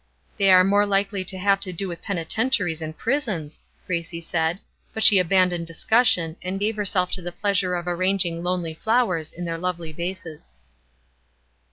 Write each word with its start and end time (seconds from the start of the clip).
"They 0.37 0.51
are 0.51 0.63
more 0.63 0.87
likely 0.87 1.23
to 1.25 1.37
have 1.37 1.59
to 1.59 1.71
do 1.71 1.87
with 1.87 2.01
penitentiaries 2.01 2.81
and 2.81 2.97
prisons," 2.97 3.61
Gracie 3.85 4.19
said; 4.19 4.57
but 4.95 5.03
she 5.03 5.19
abandoned 5.19 5.67
discussion, 5.67 6.37
and 6.41 6.59
gave 6.59 6.75
herself 6.75 7.11
to 7.11 7.21
the 7.21 7.31
pleasure 7.31 7.75
of 7.75 7.85
arranging 7.85 8.41
lonely 8.41 8.73
flowers 8.73 9.31
in 9.31 9.45
their 9.45 9.59
lovely 9.59 9.91
vases. 9.91 10.55